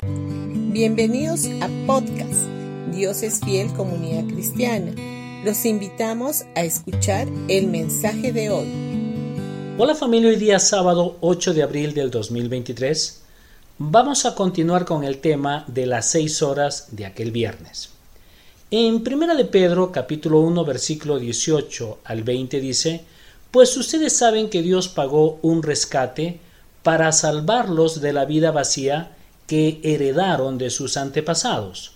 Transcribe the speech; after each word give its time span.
Bienvenidos 0.00 1.46
a 1.60 1.68
podcast 1.84 2.46
Dios 2.92 3.24
es 3.24 3.40
fiel 3.40 3.72
comunidad 3.72 4.32
cristiana. 4.32 4.92
Los 5.44 5.64
invitamos 5.64 6.44
a 6.54 6.62
escuchar 6.62 7.26
el 7.48 7.66
mensaje 7.66 8.32
de 8.32 8.48
hoy. 8.50 9.74
Hola 9.76 9.96
familia, 9.96 10.30
hoy 10.30 10.36
día 10.36 10.60
sábado 10.60 11.16
8 11.20 11.52
de 11.52 11.64
abril 11.64 11.94
del 11.94 12.12
2023 12.12 13.22
vamos 13.78 14.24
a 14.24 14.36
continuar 14.36 14.84
con 14.84 15.02
el 15.02 15.18
tema 15.18 15.64
de 15.66 15.86
las 15.86 16.08
seis 16.08 16.42
horas 16.42 16.86
de 16.92 17.04
aquel 17.04 17.32
viernes. 17.32 17.90
En 18.70 19.02
Primera 19.02 19.34
de 19.34 19.46
Pedro 19.46 19.90
capítulo 19.90 20.38
1 20.42 20.64
versículo 20.64 21.18
18 21.18 21.98
al 22.04 22.22
20 22.22 22.60
dice, 22.60 23.04
pues 23.50 23.76
ustedes 23.76 24.16
saben 24.16 24.48
que 24.48 24.62
Dios 24.62 24.86
pagó 24.86 25.40
un 25.42 25.60
rescate 25.64 26.38
para 26.84 27.10
salvarlos 27.10 28.00
de 28.00 28.12
la 28.12 28.26
vida 28.26 28.52
vacía 28.52 29.16
que 29.48 29.80
heredaron 29.82 30.58
de 30.58 30.70
sus 30.70 30.96
antepasados. 30.96 31.92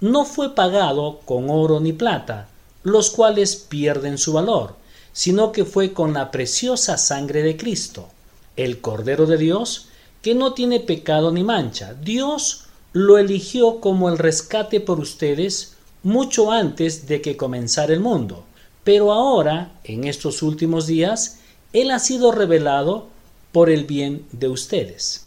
No 0.00 0.24
fue 0.24 0.54
pagado 0.54 1.20
con 1.26 1.50
oro 1.50 1.80
ni 1.80 1.92
plata, 1.92 2.48
los 2.84 3.10
cuales 3.10 3.56
pierden 3.56 4.16
su 4.16 4.32
valor, 4.32 4.76
sino 5.12 5.52
que 5.52 5.64
fue 5.64 5.92
con 5.92 6.14
la 6.14 6.30
preciosa 6.30 6.96
sangre 6.96 7.42
de 7.42 7.56
Cristo, 7.56 8.08
el 8.56 8.80
Cordero 8.80 9.26
de 9.26 9.36
Dios, 9.36 9.88
que 10.22 10.34
no 10.34 10.54
tiene 10.54 10.80
pecado 10.80 11.32
ni 11.32 11.42
mancha. 11.42 11.94
Dios 11.94 12.64
lo 12.92 13.18
eligió 13.18 13.80
como 13.80 14.08
el 14.08 14.16
rescate 14.16 14.80
por 14.80 15.00
ustedes 15.00 15.74
mucho 16.04 16.52
antes 16.52 17.08
de 17.08 17.20
que 17.20 17.36
comenzara 17.36 17.92
el 17.92 18.00
mundo. 18.00 18.44
Pero 18.84 19.12
ahora, 19.12 19.72
en 19.84 20.04
estos 20.04 20.42
últimos 20.42 20.86
días, 20.86 21.40
Él 21.72 21.90
ha 21.90 21.98
sido 21.98 22.30
revelado 22.30 23.08
por 23.50 23.70
el 23.70 23.84
bien 23.84 24.24
de 24.32 24.48
ustedes. 24.48 25.26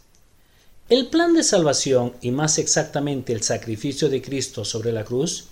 El 0.88 1.08
plan 1.08 1.34
de 1.34 1.42
salvación, 1.42 2.14
y 2.22 2.30
más 2.30 2.60
exactamente 2.60 3.34
el 3.34 3.42
sacrificio 3.42 4.08
de 4.08 4.22
Cristo 4.22 4.64
sobre 4.64 4.92
la 4.92 5.04
cruz, 5.04 5.46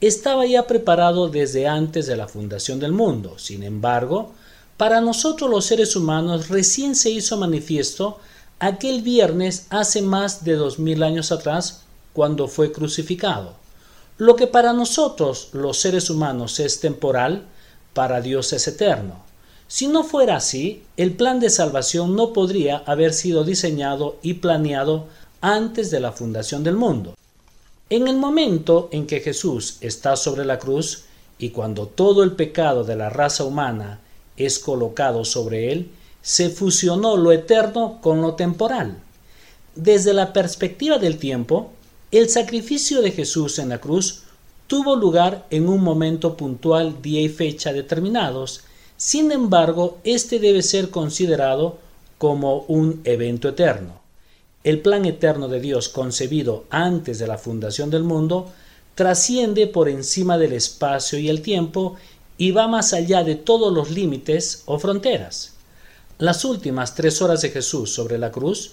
estaba 0.00 0.46
ya 0.46 0.68
preparado 0.68 1.28
desde 1.28 1.66
antes 1.66 2.06
de 2.06 2.14
la 2.16 2.28
fundación 2.28 2.78
del 2.78 2.92
mundo. 2.92 3.36
Sin 3.36 3.64
embargo, 3.64 4.30
para 4.76 5.00
nosotros 5.00 5.50
los 5.50 5.64
seres 5.64 5.96
humanos 5.96 6.50
recién 6.50 6.94
se 6.94 7.10
hizo 7.10 7.36
manifiesto 7.36 8.20
aquel 8.60 9.02
viernes 9.02 9.66
hace 9.70 10.02
más 10.02 10.44
de 10.44 10.54
dos 10.54 10.78
mil 10.78 11.02
años 11.02 11.32
atrás, 11.32 11.82
cuando 12.12 12.46
fue 12.46 12.70
crucificado. 12.70 13.54
Lo 14.18 14.36
que 14.36 14.46
para 14.46 14.72
nosotros 14.72 15.48
los 15.52 15.78
seres 15.78 16.10
humanos 16.10 16.60
es 16.60 16.78
temporal, 16.78 17.42
para 17.92 18.20
Dios 18.20 18.52
es 18.52 18.68
eterno. 18.68 19.25
Si 19.68 19.88
no 19.88 20.04
fuera 20.04 20.36
así, 20.36 20.82
el 20.96 21.12
plan 21.12 21.40
de 21.40 21.50
salvación 21.50 22.14
no 22.14 22.32
podría 22.32 22.78
haber 22.86 23.12
sido 23.12 23.42
diseñado 23.42 24.16
y 24.22 24.34
planeado 24.34 25.06
antes 25.40 25.90
de 25.90 26.00
la 26.00 26.12
fundación 26.12 26.62
del 26.62 26.76
mundo. 26.76 27.14
En 27.90 28.06
el 28.08 28.16
momento 28.16 28.88
en 28.92 29.06
que 29.06 29.20
Jesús 29.20 29.78
está 29.80 30.16
sobre 30.16 30.44
la 30.44 30.58
cruz 30.58 31.04
y 31.38 31.50
cuando 31.50 31.86
todo 31.86 32.22
el 32.22 32.32
pecado 32.32 32.84
de 32.84 32.96
la 32.96 33.10
raza 33.10 33.44
humana 33.44 34.00
es 34.36 34.58
colocado 34.58 35.24
sobre 35.24 35.72
él, 35.72 35.90
se 36.22 36.50
fusionó 36.50 37.16
lo 37.16 37.32
eterno 37.32 37.98
con 38.00 38.22
lo 38.22 38.34
temporal. 38.34 38.96
Desde 39.74 40.12
la 40.14 40.32
perspectiva 40.32 40.98
del 40.98 41.18
tiempo, 41.18 41.70
el 42.10 42.28
sacrificio 42.28 43.02
de 43.02 43.10
Jesús 43.10 43.58
en 43.58 43.68
la 43.68 43.78
cruz 43.78 44.22
tuvo 44.66 44.96
lugar 44.96 45.46
en 45.50 45.68
un 45.68 45.82
momento 45.82 46.36
puntual, 46.36 47.02
día 47.02 47.20
y 47.20 47.28
fecha 47.28 47.72
determinados, 47.72 48.62
sin 48.96 49.32
embargo, 49.32 49.98
este 50.04 50.38
debe 50.38 50.62
ser 50.62 50.90
considerado 50.90 51.78
como 52.18 52.60
un 52.68 53.00
evento 53.04 53.48
eterno. 53.48 54.00
El 54.64 54.80
plan 54.80 55.04
eterno 55.04 55.48
de 55.48 55.60
Dios 55.60 55.88
concebido 55.88 56.64
antes 56.70 57.18
de 57.18 57.26
la 57.26 57.38
fundación 57.38 57.90
del 57.90 58.02
mundo 58.02 58.50
trasciende 58.94 59.66
por 59.66 59.88
encima 59.88 60.38
del 60.38 60.54
espacio 60.54 61.18
y 61.18 61.28
el 61.28 61.42
tiempo 61.42 61.96
y 62.38 62.50
va 62.50 62.66
más 62.66 62.92
allá 62.92 63.22
de 63.22 63.36
todos 63.36 63.72
los 63.72 63.90
límites 63.90 64.62
o 64.66 64.78
fronteras. 64.78 65.52
Las 66.18 66.44
últimas 66.44 66.94
tres 66.94 67.20
horas 67.20 67.42
de 67.42 67.50
Jesús 67.50 67.92
sobre 67.92 68.18
la 68.18 68.32
cruz 68.32 68.72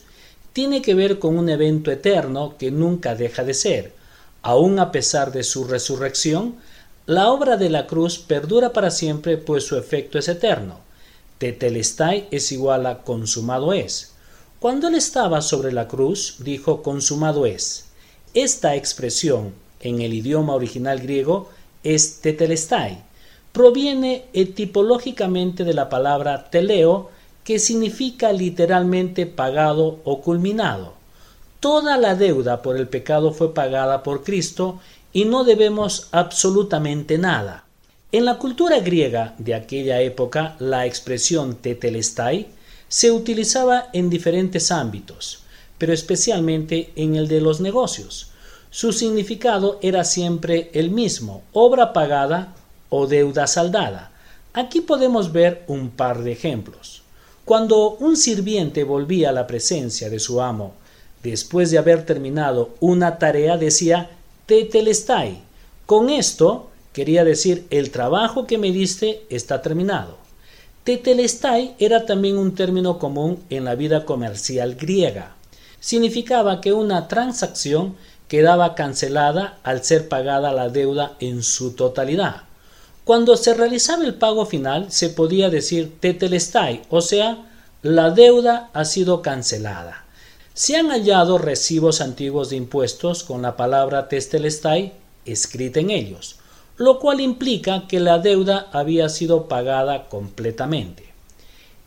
tiene 0.54 0.82
que 0.82 0.94
ver 0.94 1.20
con 1.20 1.38
un 1.38 1.50
evento 1.50 1.92
eterno 1.92 2.56
que 2.58 2.72
nunca 2.72 3.16
deja 3.16 3.44
de 3.44 3.54
ser. 3.54 3.94
Aun 4.42 4.80
a 4.80 4.92
pesar 4.92 5.32
de 5.32 5.44
su 5.44 5.66
resurrección, 5.66 6.56
la 7.06 7.32
obra 7.32 7.58
de 7.58 7.70
la 7.70 7.86
cruz 7.86 8.18
perdura 8.18 8.72
para 8.72 8.90
siempre, 8.90 9.38
pues 9.38 9.66
su 9.66 9.78
efecto 9.78 10.18
es 10.18 10.30
eterno. 10.30 10.80
Tetelestai 11.38 12.28
es 12.32 12.52
igual 12.54 12.86
a 12.86 13.04
consumado 13.04 13.74
es. 13.74 14.14
Cuando 14.60 14.88
él 14.88 14.96
estaba 14.96 15.42
sobre 15.42 15.74
la 15.74 15.90
cruz, 15.90 16.38
dijo 16.40 16.82
consumado 16.82 17.46
es. 17.46 17.88
Esta 18.34 18.76
expresión 18.76 19.54
en 19.82 20.00
el 20.00 20.14
idioma 20.14 20.56
original 20.56 21.02
griego 21.02 21.50
es 21.84 22.22
tetelestai. 22.22 23.04
Proviene 23.52 24.24
etipológicamente 24.32 25.66
de 25.66 25.74
la 25.74 25.90
palabra 25.90 26.50
teleo, 26.50 27.12
que 27.44 27.60
significa 27.60 28.32
literalmente 28.32 29.26
pagado 29.26 30.00
o 30.06 30.22
culminado. 30.22 30.94
Toda 31.60 31.98
la 31.98 32.16
deuda 32.16 32.62
por 32.62 32.78
el 32.78 32.88
pecado 32.88 33.34
fue 33.34 33.54
pagada 33.54 34.04
por 34.04 34.24
Cristo 34.24 34.80
y 35.14 35.26
no 35.26 35.44
debemos 35.44 36.10
absolutamente 36.12 37.18
nada. 37.18 37.66
En 38.12 38.26
la 38.26 38.38
cultura 38.38 38.80
griega 38.80 39.36
de 39.38 39.54
aquella 39.54 40.02
época, 40.02 40.56
la 40.60 40.86
expresión 40.86 41.56
tetelestai 41.56 42.48
se 42.88 43.12
utilizaba 43.12 43.90
en 43.94 44.10
diferentes 44.10 44.72
ámbitos, 44.72 45.44
pero 45.78 45.94
especialmente 45.94 46.92
en 46.96 47.16
el 47.16 47.28
de 47.28 47.42
los 47.42 47.62
negocios. 47.62 48.32
Su 48.70 48.92
significado 48.92 49.80
era 49.82 50.04
siempre 50.04 50.70
el 50.74 50.90
mismo, 50.92 51.44
obra 51.54 51.94
pagada 51.94 52.56
o 52.90 53.08
deuda 53.08 53.48
saldada. 53.48 54.12
Aquí 54.54 54.82
podemos 54.82 55.32
ver 55.32 55.64
un 55.68 55.90
par 55.90 56.24
de 56.24 56.32
ejemplos. 56.32 57.02
Cuando 57.46 57.92
un 57.96 58.16
sirviente 58.16 58.84
volvía 58.84 59.30
a 59.30 59.34
la 59.34 59.48
presencia 59.48 60.10
de 60.10 60.20
su 60.20 60.42
amo 60.42 60.76
después 61.24 61.72
de 61.72 61.78
haber 61.78 62.06
terminado 62.06 62.76
una 62.80 63.18
tarea, 63.18 63.58
decía 63.58 64.12
tetelestai. 64.46 65.42
Con 65.86 66.10
esto 66.10 66.70
quería 66.92 67.24
decir 67.24 67.66
el 67.70 67.92
trabajo 67.92 68.46
que 68.46 68.58
me 68.58 68.72
diste 68.72 69.24
está 69.30 69.62
terminado. 69.62 70.18
Tetelestai 70.84 71.76
era 71.80 72.06
también 72.06 72.38
un 72.38 72.56
término 72.56 73.00
común 73.00 73.42
en 73.50 73.64
la 73.66 73.76
vida 73.76 74.06
comercial 74.06 74.76
griega. 74.76 75.36
Significaba 75.80 76.62
que 76.62 76.74
una 76.74 77.08
transacción 77.08 77.96
quedaba 78.28 78.76
cancelada 78.76 79.60
al 79.64 79.84
ser 79.84 80.10
pagada 80.10 80.52
la 80.52 80.70
deuda 80.70 81.16
en 81.20 81.44
su 81.44 81.72
totalidad. 81.74 82.44
Cuando 83.04 83.38
se 83.38 83.54
realizaba 83.54 84.04
el 84.04 84.16
pago 84.16 84.46
final 84.46 84.92
se 84.92 85.10
podía 85.10 85.50
decir 85.50 86.00
tetelestai, 86.00 86.84
o 86.90 87.02
sea, 87.02 87.46
la 87.82 88.12
deuda 88.12 88.70
ha 88.74 88.86
sido 88.86 89.22
cancelada. 89.22 90.03
Se 90.56 90.76
han 90.76 90.92
hallado 90.92 91.40
recibos 91.40 92.00
antiguos 92.00 92.52
de 92.52 92.58
impuestos 92.58 93.24
con 93.24 93.42
la 93.42 93.58
palabra 93.58 94.08
testelestai 94.08 94.94
escrita 95.26 95.80
en 95.80 95.90
ellos, 95.90 96.36
lo 96.78 97.00
cual 97.00 97.22
implica 97.22 97.88
que 97.88 98.00
la 98.00 98.20
deuda 98.20 98.70
había 98.72 99.10
sido 99.10 99.48
pagada 99.48 100.10
completamente. 100.10 101.06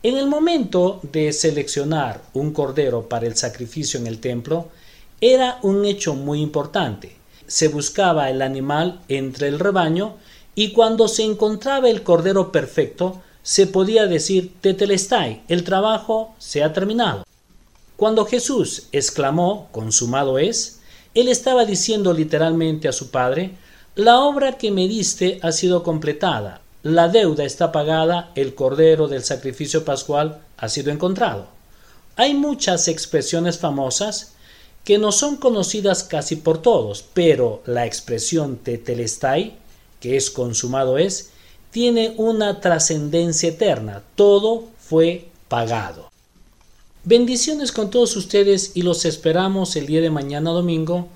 En 0.03 0.17
el 0.17 0.27
momento 0.27 0.99
de 1.01 1.31
seleccionar 1.31 2.21
un 2.33 2.51
cordero 2.51 3.07
para 3.07 3.25
el 3.25 3.37
sacrificio 3.37 4.01
en 4.01 4.07
el 4.07 4.19
templo, 4.19 4.67
era 5.21 5.59
un 5.61 5.85
hecho 5.85 6.13
muy 6.13 6.41
importante. 6.41 7.15
Se 7.47 7.69
buscaba 7.69 8.29
el 8.29 8.41
animal 8.41 8.99
entre 9.07 9.47
el 9.47 9.59
rebaño 9.59 10.17
y 10.55 10.73
cuando 10.73 11.07
se 11.07 11.23
encontraba 11.23 11.89
el 11.89 12.03
cordero 12.03 12.51
perfecto, 12.51 13.21
se 13.43 13.65
podía 13.65 14.07
decir 14.07 14.55
tetelestai, 14.59 15.43
el 15.47 15.63
trabajo 15.63 16.35
se 16.37 16.63
ha 16.63 16.73
terminado. 16.73 17.26
Cuando 17.97 18.25
Jesús 18.25 18.83
exclamó, 18.91 19.69
consumado 19.71 20.37
es, 20.37 20.81
él 21.15 21.27
estaba 21.27 21.65
diciendo 21.65 22.13
literalmente 22.13 22.87
a 22.87 22.91
su 22.93 23.09
Padre, 23.09 23.55
la 23.95 24.19
obra 24.19 24.59
que 24.59 24.69
me 24.69 24.87
diste 24.87 25.39
ha 25.41 25.51
sido 25.51 25.81
completada, 25.81 26.61
la 26.83 27.07
deuda 27.07 27.43
está 27.43 27.71
pagada, 27.71 28.31
el 28.35 28.53
cordero 28.53 29.07
del 29.07 29.23
sacrificio 29.23 29.83
pascual 29.83 30.43
ha 30.57 30.69
sido 30.69 30.91
encontrado. 30.91 31.47
Hay 32.15 32.35
muchas 32.35 32.87
expresiones 32.87 33.57
famosas 33.57 34.33
que 34.83 34.99
no 34.99 35.11
son 35.11 35.37
conocidas 35.37 36.03
casi 36.03 36.35
por 36.35 36.61
todos, 36.61 37.03
pero 37.15 37.63
la 37.65 37.87
expresión 37.87 38.57
tetelestai, 38.57 39.57
que 39.99 40.17
es 40.17 40.29
consumado 40.29 40.99
es, 40.99 41.31
tiene 41.71 42.13
una 42.17 42.61
trascendencia 42.61 43.49
eterna, 43.49 44.03
todo 44.15 44.65
fue 44.77 45.29
pagado. 45.47 46.06
Bendiciones 47.09 47.71
con 47.71 47.89
todos 47.89 48.17
ustedes 48.17 48.71
y 48.73 48.81
los 48.81 49.05
esperamos 49.05 49.77
el 49.77 49.85
día 49.85 50.01
de 50.01 50.09
mañana 50.09 50.49
domingo 50.49 51.07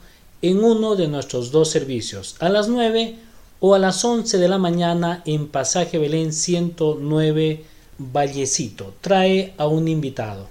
en 0.42 0.64
uno 0.64 0.96
de 0.96 1.10
nuestros 1.10 1.52
dos 1.52 1.70
servicios, 1.70 2.38
a 2.40 2.48
las 2.48 2.70
9 2.70 3.18
o 3.60 3.76
a 3.76 3.80
las 3.80 4.06
11 4.06 4.38
de 4.38 4.48
la 4.48 4.58
mañana 4.58 5.22
en 5.26 5.50
Pasaje 5.50 5.98
Belén 5.98 6.32
109 6.32 7.66
Vallecito. 7.98 8.94
Trae 9.02 9.54
a 9.58 9.68
un 9.68 9.90
invitado. 9.90 10.48